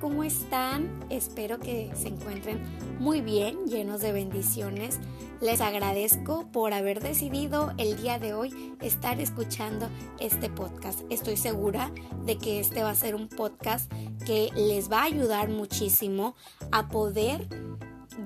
[0.00, 1.04] ¿cómo están?
[1.10, 2.60] Espero que se encuentren
[2.98, 4.98] muy bien, llenos de bendiciones.
[5.40, 9.88] Les agradezco por haber decidido el día de hoy estar escuchando
[10.20, 11.00] este podcast.
[11.10, 11.90] Estoy segura
[12.24, 13.92] de que este va a ser un podcast
[14.24, 16.34] que les va a ayudar muchísimo
[16.70, 17.48] a poder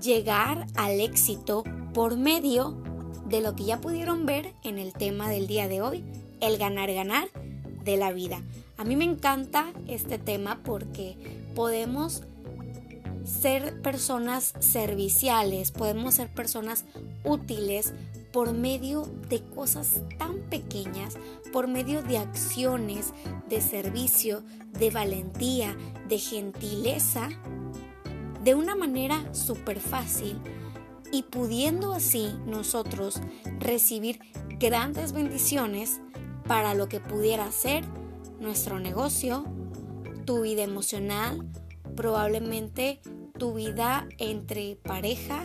[0.03, 2.77] llegar al éxito por medio
[3.27, 6.05] de lo que ya pudieron ver en el tema del día de hoy,
[6.41, 7.29] el ganar ganar
[7.85, 8.43] de la vida.
[8.77, 12.23] A mí me encanta este tema porque podemos
[13.25, 16.85] ser personas serviciales, podemos ser personas
[17.25, 17.95] útiles
[18.33, 21.17] por medio de cosas tan pequeñas,
[21.53, 23.15] por medio de acciones
[23.49, 24.43] de servicio,
[24.79, 25.75] de valentía,
[26.09, 27.31] de gentileza,
[28.45, 30.39] de una manera súper fácil
[31.11, 33.21] y pudiendo así nosotros
[33.59, 34.21] recibir
[34.61, 36.01] grandes bendiciones
[36.47, 37.83] para lo que pudiera ser
[38.39, 39.47] nuestro negocio,
[40.27, 41.49] tu vida emocional,
[41.95, 43.01] probablemente
[43.39, 45.45] tu vida entre pareja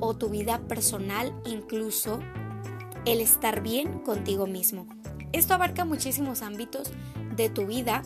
[0.00, 2.18] o tu vida personal, incluso
[3.04, 4.86] el estar bien contigo mismo.
[5.32, 6.90] Esto abarca muchísimos ámbitos
[7.36, 8.02] de tu vida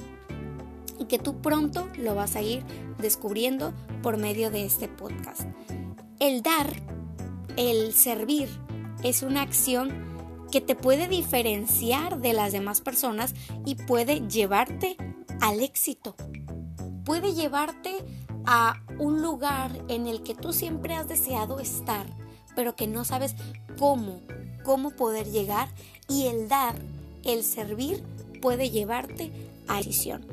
[0.99, 2.65] y que tú pronto lo vas a ir
[2.99, 3.73] descubriendo
[4.03, 5.43] por medio de este podcast.
[6.19, 6.71] El dar,
[7.57, 8.49] el servir,
[9.03, 9.91] es una acción
[10.51, 14.97] que te puede diferenciar de las demás personas y puede llevarte
[15.41, 16.15] al éxito.
[17.05, 17.93] Puede llevarte
[18.47, 22.07] a un lugar en el que tú siempre has deseado estar,
[22.55, 23.35] pero que no sabes
[23.79, 24.21] cómo,
[24.65, 25.69] cómo poder llegar
[26.09, 26.75] y el dar,
[27.25, 28.03] el servir
[28.41, 29.31] puede llevarte
[29.69, 30.27] a decisión.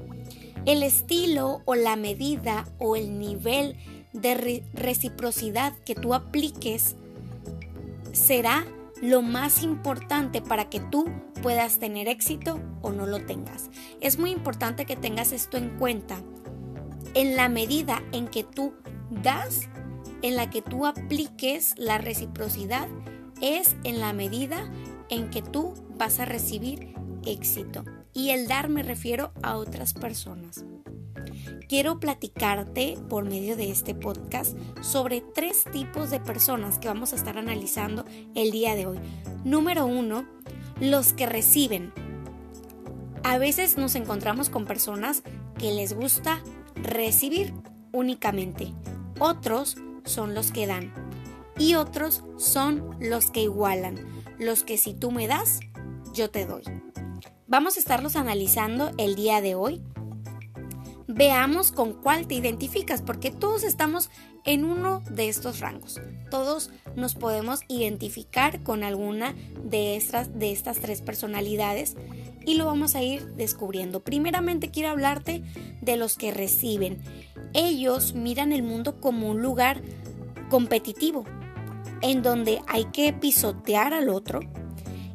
[0.66, 3.78] El estilo o la medida o el nivel
[4.14, 6.96] de reciprocidad que tú apliques
[8.14, 8.66] será
[9.02, 11.06] lo más importante para que tú
[11.42, 13.70] puedas tener éxito o no lo tengas.
[14.02, 16.22] Es muy importante que tengas esto en cuenta.
[17.14, 18.74] En la medida en que tú
[19.10, 19.70] das,
[20.22, 22.88] en la que tú apliques la reciprocidad,
[23.42, 24.70] es en la medida
[25.10, 26.94] en que tú vas a recibir
[27.26, 27.84] éxito.
[28.14, 30.66] Y el dar me refiero a otras personas
[31.68, 37.16] quiero platicarte por medio de este podcast sobre tres tipos de personas que vamos a
[37.16, 39.00] estar analizando el día de hoy.
[39.44, 40.26] Número uno,
[40.80, 41.92] los que reciben.
[43.24, 45.24] A veces nos encontramos con personas
[45.58, 46.42] que les gusta
[46.76, 47.54] recibir
[47.92, 48.74] únicamente.
[49.20, 50.94] Otros son los que dan.
[51.60, 54.06] Y otros son los que igualan.
[54.38, 55.60] Los que si tú me das,
[56.14, 56.64] yo te doy.
[57.48, 59.82] Vamos a estarlos analizando el día de hoy
[61.08, 64.10] veamos con cuál te identificas, porque todos estamos
[64.44, 66.00] en uno de estos rangos.
[66.30, 71.96] Todos nos podemos identificar con alguna de estas, de estas tres personalidades
[72.46, 74.02] y lo vamos a ir descubriendo.
[74.02, 75.44] Primeramente quiero hablarte
[75.82, 77.02] de los que reciben.
[77.54, 79.82] Ellos miran el mundo como un lugar
[80.50, 81.26] competitivo,
[82.02, 84.40] en donde hay que pisotear al otro,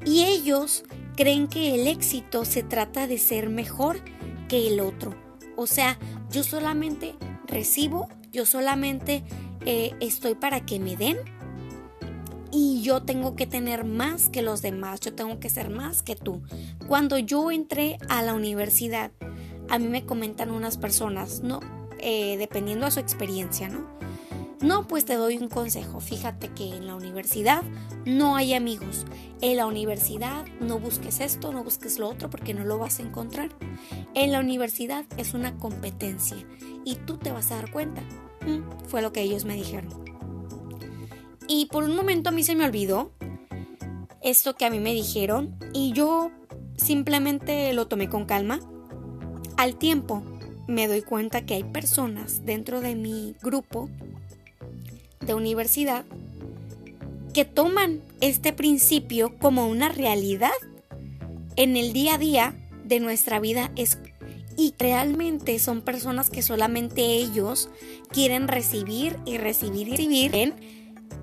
[0.04, 0.84] y ellos
[1.16, 4.00] creen que el éxito se trata de ser mejor
[4.48, 5.21] que el otro
[5.62, 5.98] o sea,
[6.30, 7.14] yo solamente
[7.46, 9.22] recibo, yo solamente
[9.64, 11.18] eh, estoy para que me den
[12.50, 16.16] y yo tengo que tener más que los demás, yo tengo que ser más que
[16.16, 16.42] tú.
[16.88, 19.12] Cuando yo entré a la universidad,
[19.70, 21.60] a mí me comentan unas personas, ¿no?
[21.98, 23.86] Eh, dependiendo de su experiencia, ¿no?
[24.62, 26.00] No, pues te doy un consejo.
[26.00, 27.62] Fíjate que en la universidad
[28.06, 29.04] no hay amigos.
[29.40, 33.02] En la universidad no busques esto, no busques lo otro porque no lo vas a
[33.02, 33.50] encontrar.
[34.14, 36.36] En la universidad es una competencia
[36.84, 38.02] y tú te vas a dar cuenta.
[38.46, 39.92] Mm, fue lo que ellos me dijeron.
[41.48, 43.10] Y por un momento a mí se me olvidó
[44.22, 46.30] esto que a mí me dijeron y yo
[46.76, 48.60] simplemente lo tomé con calma.
[49.56, 50.22] Al tiempo
[50.68, 53.90] me doy cuenta que hay personas dentro de mi grupo
[55.26, 56.04] de universidad
[57.32, 60.50] que toman este principio como una realidad
[61.56, 62.54] en el día a día
[62.84, 63.98] de nuestra vida es
[64.56, 67.70] y realmente son personas que solamente ellos
[68.10, 70.54] quieren recibir y recibir y recibir en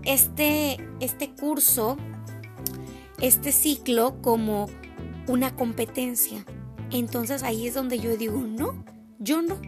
[0.03, 1.97] este, este curso,
[3.21, 4.67] este ciclo como
[5.27, 6.43] una competencia.
[6.91, 8.83] Entonces ahí es donde yo digo, no,
[9.19, 9.59] yo no,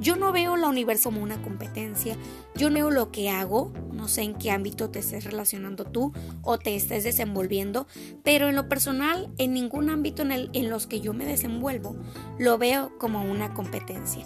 [0.00, 2.16] yo no veo la universo como una competencia,
[2.54, 6.12] yo no veo lo que hago, no sé en qué ámbito te estés relacionando tú
[6.42, 7.86] o te estés desenvolviendo,
[8.22, 11.96] pero en lo personal, en ningún ámbito en, los que yo me desenvuelvo,
[12.38, 14.24] lo veo como una competencia.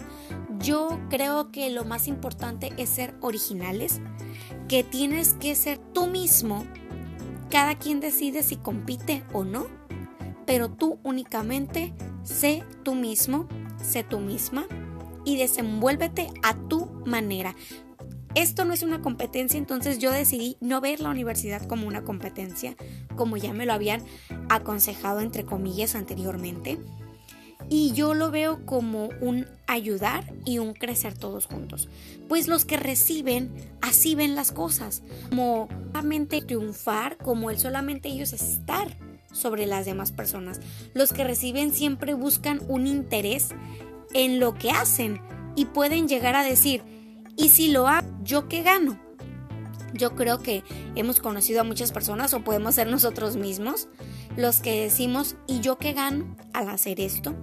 [0.59, 4.01] Yo creo que lo más importante es ser originales,
[4.67, 6.65] que tienes que ser tú mismo.
[7.49, 9.67] Cada quien decide si compite o no,
[10.45, 11.93] pero tú únicamente
[12.23, 13.47] sé tú mismo,
[13.81, 14.65] sé tú misma
[15.25, 17.55] y desenvuélvete a tu manera.
[18.33, 22.75] Esto no es una competencia, entonces yo decidí no ver la universidad como una competencia,
[23.17, 24.01] como ya me lo habían
[24.49, 26.79] aconsejado entre comillas anteriormente.
[27.67, 31.89] Y yo lo veo como un ayudar y un crecer todos juntos.
[32.27, 33.51] Pues los que reciben
[33.81, 38.97] así ven las cosas, como solamente triunfar, como el solamente ellos estar
[39.31, 40.59] sobre las demás personas.
[40.93, 43.49] Los que reciben siempre buscan un interés
[44.13, 45.21] en lo que hacen
[45.55, 46.83] y pueden llegar a decir,
[47.35, 48.99] ¿y si lo hago, yo qué gano?
[49.93, 50.63] Yo creo que
[50.95, 53.89] hemos conocido a muchas personas o podemos ser nosotros mismos
[54.37, 57.35] los que decimos, ¿y yo qué gano al hacer esto?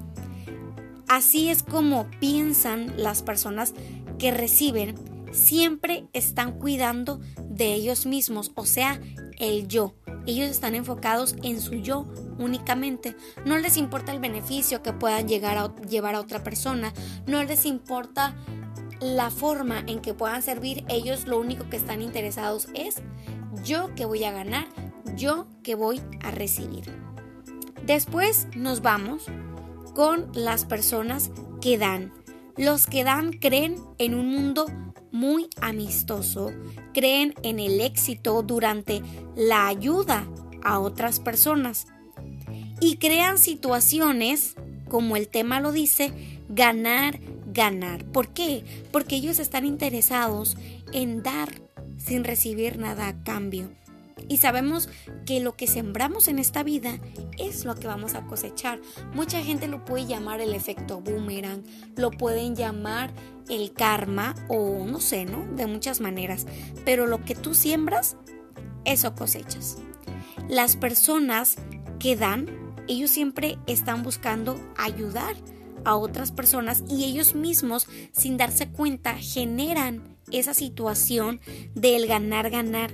[1.08, 3.74] Así es como piensan las personas
[4.18, 4.94] que reciben,
[5.32, 9.00] siempre están cuidando de ellos mismos, o sea,
[9.38, 9.94] el yo.
[10.28, 12.06] Ellos están enfocados en su yo
[12.38, 13.16] únicamente.
[13.46, 16.92] No les importa el beneficio que puedan llegar a llevar a otra persona.
[17.26, 18.36] No les importa
[19.00, 20.84] la forma en que puedan servir.
[20.90, 22.96] Ellos lo único que están interesados es
[23.64, 24.66] yo que voy a ganar,
[25.16, 26.84] yo que voy a recibir.
[27.86, 29.24] Después nos vamos
[29.94, 31.30] con las personas
[31.62, 32.12] que dan.
[32.58, 34.66] Los que dan creen en un mundo
[35.12, 36.52] muy amistoso,
[36.92, 39.02] creen en el éxito durante
[39.36, 40.26] la ayuda
[40.62, 41.86] a otras personas
[42.80, 44.54] y crean situaciones,
[44.88, 46.12] como el tema lo dice,
[46.48, 48.04] ganar, ganar.
[48.04, 48.64] ¿Por qué?
[48.92, 50.56] Porque ellos están interesados
[50.92, 51.50] en dar
[51.96, 53.70] sin recibir nada a cambio.
[54.28, 54.88] Y sabemos
[55.26, 56.98] que lo que sembramos en esta vida
[57.38, 58.80] es lo que vamos a cosechar.
[59.14, 61.62] Mucha gente lo puede llamar el efecto boomerang,
[61.96, 63.12] lo pueden llamar
[63.48, 65.46] el karma o no sé, ¿no?
[65.54, 66.46] De muchas maneras.
[66.84, 68.16] Pero lo que tú siembras,
[68.84, 69.78] eso cosechas.
[70.48, 71.56] Las personas
[71.98, 75.36] que dan, ellos siempre están buscando ayudar
[75.84, 81.40] a otras personas y ellos mismos, sin darse cuenta, generan esa situación
[81.74, 82.92] del ganar-ganar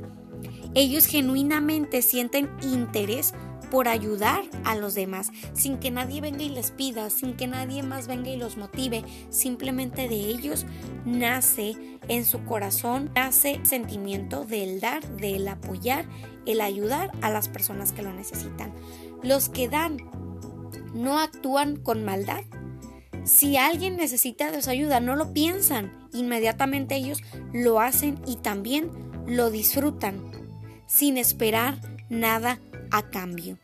[0.74, 3.32] ellos genuinamente sienten interés
[3.70, 7.82] por ayudar a los demás, sin que nadie venga y les pida, sin que nadie
[7.82, 10.64] más venga y los motive, simplemente de ellos
[11.04, 11.74] nace
[12.08, 16.06] en su corazón, nace sentimiento del dar, del apoyar,
[16.46, 18.72] el ayudar a las personas que lo necesitan.
[19.22, 19.96] Los que dan
[20.94, 22.44] no actúan con maldad.
[23.24, 27.22] Si alguien necesita de su ayuda, no lo piensan, inmediatamente ellos
[27.52, 28.90] lo hacen y también
[29.26, 30.43] lo disfrutan
[30.86, 32.60] sin esperar nada
[32.90, 33.58] a cambio.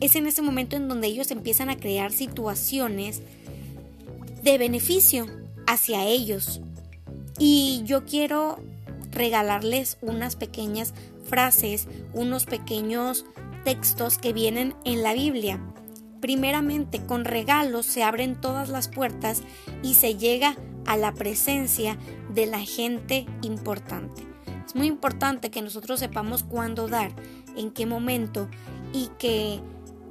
[0.00, 3.22] Es en ese momento en donde ellos empiezan a crear situaciones
[4.42, 5.26] de beneficio
[5.66, 6.60] hacia ellos.
[7.38, 8.58] Y yo quiero
[9.10, 10.94] regalarles unas pequeñas
[11.24, 13.24] frases, unos pequeños
[13.64, 15.60] textos que vienen en la Biblia.
[16.20, 19.42] Primeramente, con regalos se abren todas las puertas
[19.82, 20.56] y se llega
[20.86, 21.98] a la presencia
[22.34, 24.22] de la gente importante.
[24.68, 27.10] Es muy importante que nosotros sepamos cuándo dar,
[27.56, 28.48] en qué momento
[28.92, 29.62] y que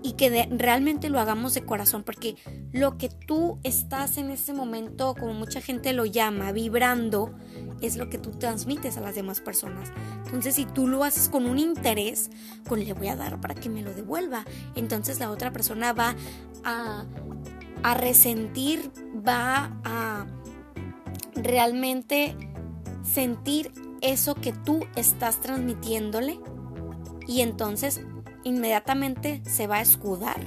[0.03, 2.35] y que realmente lo hagamos de corazón, porque
[2.71, 7.33] lo que tú estás en ese momento, como mucha gente lo llama, vibrando,
[7.81, 9.91] es lo que tú transmites a las demás personas.
[10.25, 12.29] Entonces, si tú lo haces con un interés,
[12.67, 14.45] con le voy a dar para que me lo devuelva,
[14.75, 16.15] entonces la otra persona va
[16.63, 17.05] a,
[17.83, 18.91] a resentir,
[19.27, 20.25] va a
[21.35, 22.35] realmente
[23.03, 26.39] sentir eso que tú estás transmitiéndole
[27.27, 28.01] y entonces
[28.43, 30.39] inmediatamente se va a escudar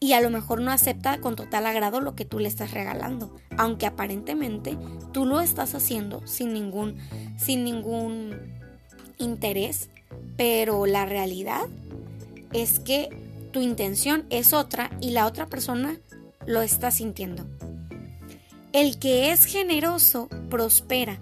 [0.00, 3.36] y a lo mejor no acepta con total agrado lo que tú le estás regalando,
[3.56, 4.76] aunque aparentemente
[5.12, 6.96] tú lo estás haciendo sin ningún
[7.38, 8.36] sin ningún
[9.18, 9.90] interés,
[10.36, 11.62] pero la realidad
[12.52, 13.08] es que
[13.52, 15.98] tu intención es otra y la otra persona
[16.46, 17.46] lo está sintiendo.
[18.72, 21.18] El que es generoso prospera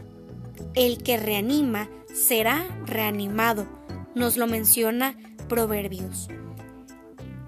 [0.75, 3.67] el que reanima será reanimado,
[4.15, 5.17] nos lo menciona
[5.49, 6.29] Proverbios.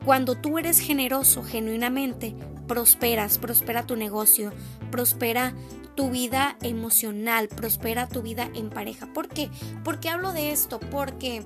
[0.05, 2.35] Cuando tú eres generoso genuinamente,
[2.67, 4.53] prosperas, prospera tu negocio,
[4.91, 5.55] prospera
[5.95, 9.13] tu vida emocional, prospera tu vida en pareja.
[9.13, 9.51] ¿Por qué?
[9.85, 10.81] ¿Por qué hablo de esto?
[10.81, 11.45] Porque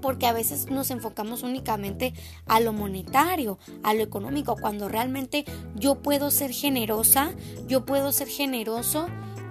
[0.00, 2.14] porque a veces nos enfocamos únicamente
[2.46, 5.44] a lo monetario, a lo económico, cuando realmente
[5.74, 7.32] yo puedo ser generosa,
[7.66, 9.08] yo puedo ser generoso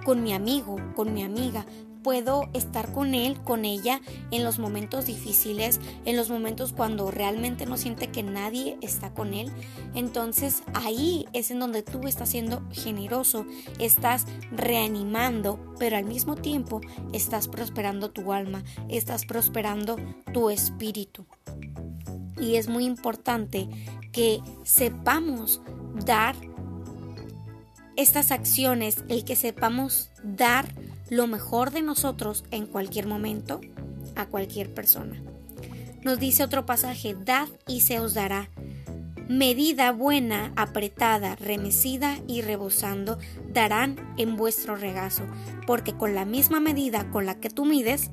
[0.08, 1.66] con mi amigo, con mi amiga.
[2.02, 4.00] Puedo estar con él, con ella
[4.30, 9.34] en los momentos difíciles, en los momentos cuando realmente no siente que nadie está con
[9.34, 9.52] él.
[9.94, 13.44] Entonces ahí es en donde tú estás siendo generoso,
[13.78, 16.80] estás reanimando, pero al mismo tiempo
[17.12, 19.96] estás prosperando tu alma, estás prosperando
[20.32, 21.26] tu espíritu.
[22.40, 23.68] Y es muy importante
[24.10, 25.60] que sepamos
[26.06, 26.34] dar
[27.98, 30.72] estas acciones, el que sepamos dar
[31.10, 33.60] lo mejor de nosotros en cualquier momento
[34.14, 35.20] a cualquier persona.
[36.04, 38.50] Nos dice otro pasaje, dad y se os dará.
[39.28, 43.18] Medida buena, apretada, remecida y rebosando
[43.52, 45.24] darán en vuestro regazo,
[45.66, 48.12] porque con la misma medida con la que tú mides,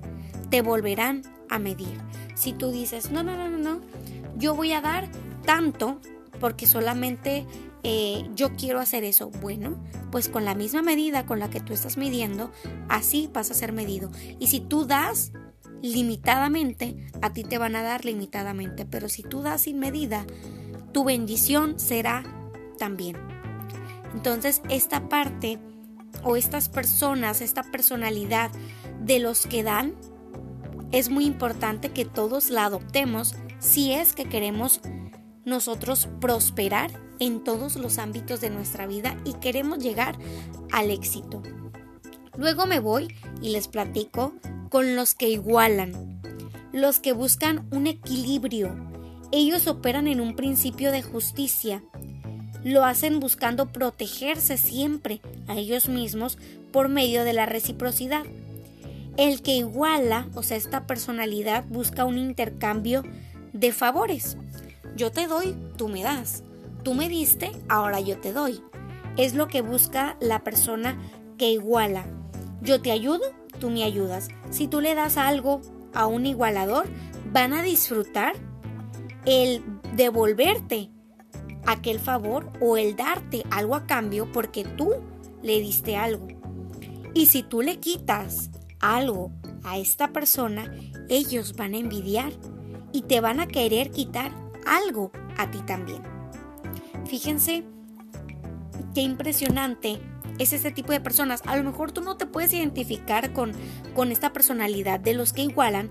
[0.50, 2.02] te volverán a medir.
[2.34, 3.82] Si tú dices, no, no, no, no, no,
[4.36, 5.10] yo voy a dar
[5.46, 6.02] tanto
[6.40, 7.46] porque solamente
[7.88, 9.30] eh, yo quiero hacer eso.
[9.30, 9.78] Bueno,
[10.12, 12.52] pues con la misma medida con la que tú estás midiendo,
[12.90, 14.10] así vas a ser medido.
[14.40, 15.32] Y si tú das
[15.84, 18.88] limitadamente, a ti te van a dar limitadamente.
[18.88, 20.26] Pero si tú das sin medida,
[20.94, 22.24] tu bendición será
[22.80, 23.18] también.
[24.16, 25.60] Entonces, esta parte
[26.24, 28.50] o estas personas, esta personalidad
[29.00, 29.94] de los que dan,
[30.92, 34.82] es muy importante que todos la adoptemos si es que queremos
[35.46, 40.18] nosotros prosperar en todos los ámbitos de nuestra vida y queremos llegar
[40.72, 41.42] al éxito.
[42.38, 44.34] Luego me voy y les platico
[44.70, 46.22] con los que igualan,
[46.74, 48.76] los que buscan un equilibrio.
[49.32, 51.84] Ellos operan en un principio de justicia.
[52.64, 56.38] Lo hacen buscando protegerse siempre a ellos mismos
[56.72, 58.26] por medio de la reciprocidad.
[59.18, 63.04] El que iguala, o sea, esta personalidad busca un intercambio
[63.54, 64.38] de favores.
[64.96, 66.44] Yo te doy, tú me das.
[66.84, 68.62] Tú me diste, ahora yo te doy.
[69.18, 70.98] Es lo que busca la persona
[71.38, 72.06] que iguala.
[72.62, 73.24] Yo te ayudo,
[73.60, 74.30] tú me ayudas.
[74.52, 75.62] Si tú le das algo
[75.94, 76.88] a un igualador,
[77.32, 78.34] van a disfrutar
[79.26, 79.64] el
[79.96, 80.92] devolverte
[81.66, 84.92] aquel favor o el darte algo a cambio porque tú
[85.42, 86.28] le diste algo.
[87.14, 88.50] Y si tú le quitas
[88.80, 89.32] algo
[89.64, 90.72] a esta persona,
[91.10, 92.32] ellos van a envidiar
[92.92, 96.02] y te van a querer quitar algo a ti también.
[97.06, 97.64] Fíjense
[98.94, 100.00] qué impresionante
[100.40, 101.42] es este tipo de personas.
[101.46, 103.54] A lo mejor tú no te puedes identificar con,
[103.94, 105.90] con esta personalidad de los que igualan,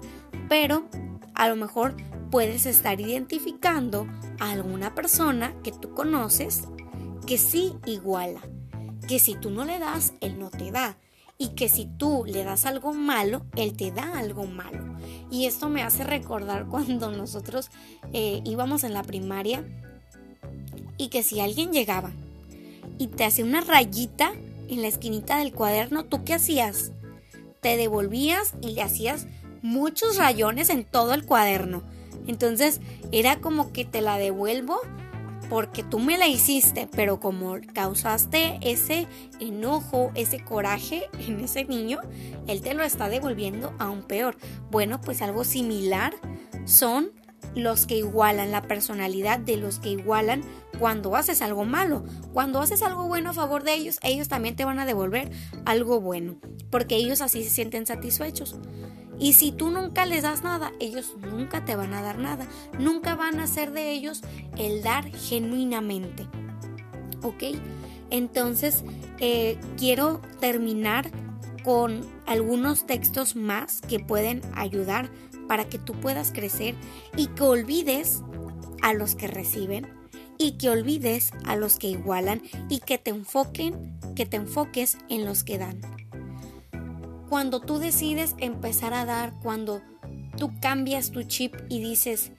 [0.48, 0.88] pero
[1.34, 1.94] a lo mejor
[2.30, 4.06] puedes estar identificando
[4.40, 6.64] a alguna persona que tú conoces
[7.26, 8.40] que sí iguala,
[9.08, 10.98] que si tú no le das, él no te da.
[11.36, 14.96] Y que si tú le das algo malo, él te da algo malo.
[15.30, 17.70] Y esto me hace recordar cuando nosotros
[18.12, 19.64] eh, íbamos en la primaria
[20.96, 22.12] y que si alguien llegaba
[22.98, 24.32] y te hacía una rayita
[24.68, 26.92] en la esquinita del cuaderno, ¿tú qué hacías?
[27.60, 29.26] Te devolvías y le hacías
[29.62, 31.82] muchos rayones en todo el cuaderno.
[32.26, 32.80] Entonces
[33.12, 34.80] era como que te la devuelvo
[35.48, 39.06] porque tú me la hiciste, pero como causaste ese
[39.40, 41.98] enojo, ese coraje en ese niño,
[42.46, 44.36] él te lo está devolviendo aún peor.
[44.70, 46.14] Bueno, pues algo similar
[46.64, 47.12] son
[47.54, 50.42] los que igualan la personalidad de los que igualan
[50.78, 52.04] cuando haces algo malo.
[52.32, 55.30] Cuando haces algo bueno a favor de ellos, ellos también te van a devolver
[55.64, 56.36] algo bueno,
[56.70, 58.56] porque ellos así se sienten satisfechos.
[59.18, 62.46] Y si tú nunca les das nada, ellos nunca te van a dar nada.
[62.78, 64.22] Nunca van a hacer de ellos
[64.58, 66.26] el dar genuinamente.
[67.22, 67.44] ¿Ok?
[68.10, 68.84] Entonces,
[69.18, 71.10] eh, quiero terminar
[71.62, 75.10] con algunos textos más que pueden ayudar
[75.48, 76.74] para que tú puedas crecer
[77.16, 78.22] y que olvides
[78.82, 79.88] a los que reciben
[80.38, 85.24] y que olvides a los que igualan y que te enfoquen, que te enfoques en
[85.24, 85.80] los que dan.
[87.28, 89.82] Cuando tú decides empezar a dar, cuando
[90.36, 92.32] tú cambias tu chip y dices,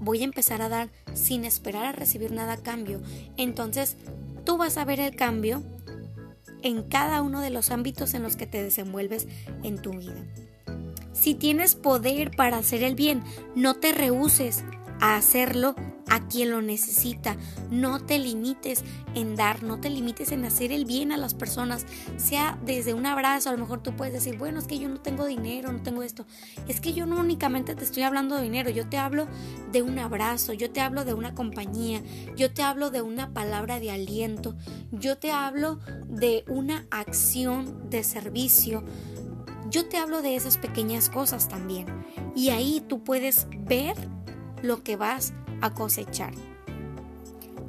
[0.00, 3.00] voy a empezar a dar sin esperar a recibir nada a cambio,
[3.36, 3.96] entonces
[4.44, 5.62] tú vas a ver el cambio
[6.62, 9.28] en cada uno de los ámbitos en los que te desenvuelves
[9.62, 10.24] en tu vida.
[11.12, 13.22] Si tienes poder para hacer el bien,
[13.54, 14.64] no te rehuses
[15.00, 15.74] a hacerlo
[16.10, 17.36] a quien lo necesita.
[17.70, 18.84] No te limites
[19.14, 21.86] en dar, no te limites en hacer el bien a las personas,
[22.16, 25.00] sea desde un abrazo, a lo mejor tú puedes decir, bueno, es que yo no
[25.00, 26.26] tengo dinero, no tengo esto.
[26.66, 29.26] Es que yo no únicamente te estoy hablando de dinero, yo te hablo
[29.72, 32.02] de un abrazo, yo te hablo de una compañía,
[32.36, 34.54] yo te hablo de una palabra de aliento,
[34.92, 38.84] yo te hablo de una acción de servicio.
[39.70, 41.86] Yo te hablo de esas pequeñas cosas también.
[42.34, 43.96] Y ahí tú puedes ver
[44.62, 46.32] lo que vas a cosechar.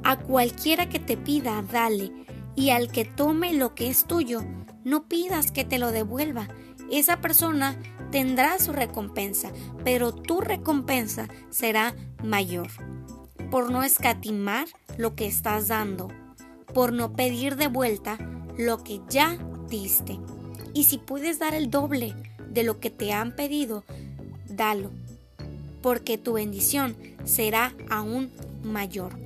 [0.02, 2.12] A cualquiera que te pida, dale,
[2.54, 4.42] y al que tome lo que es tuyo,
[4.84, 6.48] no pidas que te lo devuelva.
[6.90, 7.76] Esa persona
[8.10, 9.52] tendrá su recompensa,
[9.84, 12.68] pero tu recompensa será mayor.
[13.50, 14.66] Por no escatimar
[14.96, 16.08] lo que estás dando,
[16.74, 18.18] por no pedir de vuelta
[18.56, 20.18] lo que ya diste.
[20.74, 22.14] Y si puedes dar el doble
[22.48, 23.84] de lo que te han pedido,
[24.48, 24.90] dalo,
[25.82, 28.30] porque tu bendición será aún
[28.62, 29.18] mayor.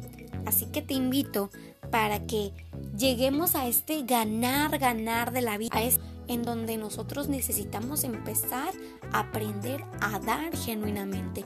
[0.46, 1.50] Así que te invito
[1.90, 2.52] para que
[2.96, 8.72] lleguemos a este ganar, ganar de la vida, es en donde nosotros necesitamos empezar
[9.12, 11.44] a aprender a dar genuinamente,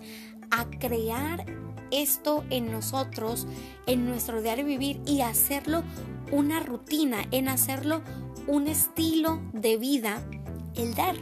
[0.51, 1.45] a crear
[1.91, 3.47] esto en nosotros,
[3.87, 5.83] en nuestro diario vivir y hacerlo
[6.31, 8.03] una rutina, en hacerlo
[8.47, 10.23] un estilo de vida,
[10.75, 11.17] el dar,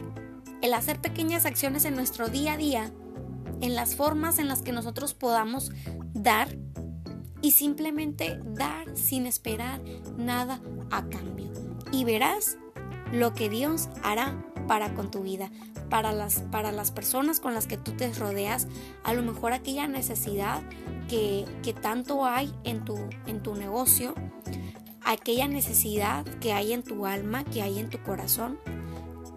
[0.61, 2.91] el hacer pequeñas acciones en nuestro día a día,
[3.61, 5.71] en las formas en las que nosotros podamos
[6.13, 6.57] dar
[7.41, 9.81] y simplemente dar sin esperar
[10.17, 10.61] nada
[10.91, 11.51] a cambio.
[11.91, 12.57] Y verás
[13.11, 15.49] lo que Dios hará para con tu vida,
[15.89, 18.67] para las, para las personas con las que tú te rodeas,
[19.03, 20.61] a lo mejor aquella necesidad
[21.07, 24.13] que, que tanto hay en tu, en tu negocio,
[25.03, 28.59] aquella necesidad que hay en tu alma, que hay en tu corazón,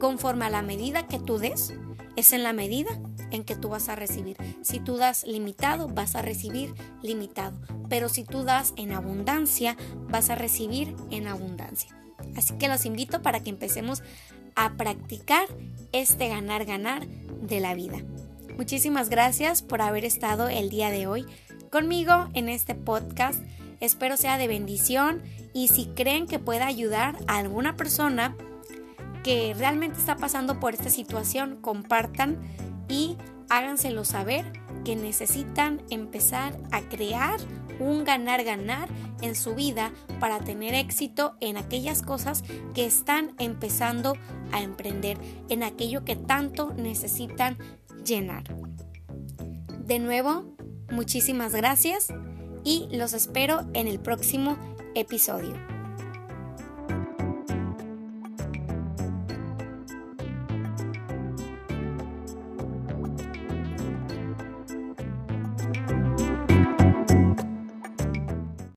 [0.01, 1.75] conforme a la medida que tú des,
[2.17, 2.91] es en la medida
[3.31, 4.37] en que tú vas a recibir.
[4.63, 7.59] Si tú das limitado, vas a recibir limitado.
[7.89, 9.77] Pero si tú das en abundancia,
[10.09, 11.97] vas a recibir en abundancia.
[12.37, 14.03] Así que los invito para que empecemos
[14.55, 15.49] a practicar
[15.93, 17.99] este ganar, ganar de la vida.
[18.57, 21.27] Muchísimas gracias por haber estado el día de hoy
[21.71, 23.41] conmigo en este podcast.
[23.81, 25.23] Espero sea de bendición
[25.55, 28.37] y si creen que pueda ayudar a alguna persona
[29.25, 32.39] que realmente está pasando por esta situación, compartan
[32.91, 33.17] y
[33.49, 34.53] háganselo saber
[34.85, 37.39] que necesitan empezar a crear
[37.79, 38.89] un ganar-ganar
[39.23, 42.43] en su vida para tener éxito en aquellas cosas
[42.75, 44.15] que están empezando
[44.53, 45.19] a emprender,
[45.49, 47.57] en aquello que tanto necesitan
[48.05, 48.45] llenar.
[49.79, 50.55] De nuevo,
[50.91, 52.09] muchísimas gracias
[52.65, 54.59] y los espero en el próximo
[54.95, 55.70] episodio.